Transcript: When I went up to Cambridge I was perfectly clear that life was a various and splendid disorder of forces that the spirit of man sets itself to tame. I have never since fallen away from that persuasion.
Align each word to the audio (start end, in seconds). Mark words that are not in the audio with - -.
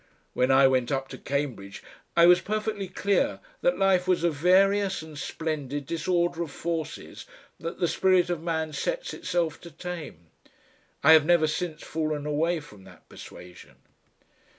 When 0.33 0.49
I 0.49 0.67
went 0.67 0.91
up 0.91 1.09
to 1.09 1.17
Cambridge 1.19 1.83
I 2.17 2.25
was 2.25 2.41
perfectly 2.41 2.87
clear 2.87 3.39
that 3.61 3.77
life 3.77 4.07
was 4.07 4.23
a 4.23 4.31
various 4.31 5.03
and 5.03 5.15
splendid 5.15 5.85
disorder 5.85 6.41
of 6.41 6.49
forces 6.49 7.27
that 7.59 7.79
the 7.79 7.87
spirit 7.87 8.31
of 8.31 8.41
man 8.41 8.73
sets 8.73 9.13
itself 9.13 9.61
to 9.61 9.69
tame. 9.69 10.31
I 11.03 11.11
have 11.13 11.27
never 11.27 11.45
since 11.45 11.83
fallen 11.83 12.25
away 12.25 12.59
from 12.61 12.83
that 12.85 13.07
persuasion. 13.09 13.75